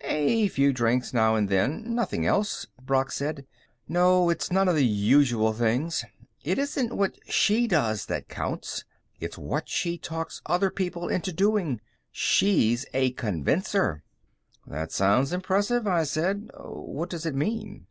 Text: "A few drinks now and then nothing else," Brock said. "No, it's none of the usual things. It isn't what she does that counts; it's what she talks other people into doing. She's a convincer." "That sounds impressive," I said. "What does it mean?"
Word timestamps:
"A 0.00 0.48
few 0.48 0.72
drinks 0.72 1.14
now 1.14 1.36
and 1.36 1.48
then 1.48 1.94
nothing 1.94 2.26
else," 2.26 2.66
Brock 2.82 3.12
said. 3.12 3.46
"No, 3.86 4.28
it's 4.28 4.50
none 4.50 4.66
of 4.66 4.74
the 4.74 4.84
usual 4.84 5.52
things. 5.52 6.04
It 6.42 6.58
isn't 6.58 6.96
what 6.96 7.16
she 7.32 7.68
does 7.68 8.06
that 8.06 8.28
counts; 8.28 8.84
it's 9.20 9.38
what 9.38 9.68
she 9.68 9.96
talks 9.96 10.42
other 10.46 10.72
people 10.72 11.06
into 11.06 11.32
doing. 11.32 11.80
She's 12.10 12.84
a 12.92 13.12
convincer." 13.12 14.02
"That 14.66 14.90
sounds 14.90 15.32
impressive," 15.32 15.86
I 15.86 16.02
said. 16.02 16.50
"What 16.58 17.08
does 17.08 17.24
it 17.24 17.36
mean?" 17.36 17.86